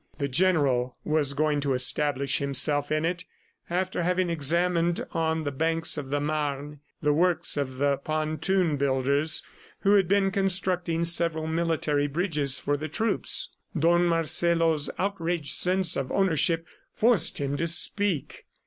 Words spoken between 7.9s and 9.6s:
pontoon builders,